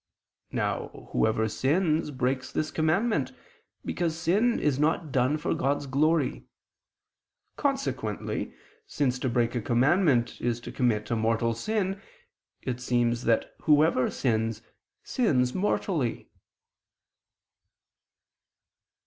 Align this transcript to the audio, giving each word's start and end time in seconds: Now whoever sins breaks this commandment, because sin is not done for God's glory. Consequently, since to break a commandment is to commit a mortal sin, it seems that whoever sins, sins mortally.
Now 0.51 1.09
whoever 1.11 1.47
sins 1.47 2.09
breaks 2.09 2.51
this 2.51 2.71
commandment, 2.71 3.33
because 3.85 4.17
sin 4.17 4.59
is 4.59 4.79
not 4.79 5.11
done 5.11 5.37
for 5.37 5.53
God's 5.53 5.85
glory. 5.85 6.45
Consequently, 7.55 8.51
since 8.87 9.19
to 9.19 9.29
break 9.29 9.53
a 9.53 9.61
commandment 9.61 10.41
is 10.41 10.59
to 10.61 10.71
commit 10.71 11.11
a 11.11 11.15
mortal 11.15 11.53
sin, 11.53 12.01
it 12.63 12.79
seems 12.81 13.25
that 13.25 13.53
whoever 13.65 14.09
sins, 14.09 14.63
sins 15.03 15.53
mortally. 15.53 16.31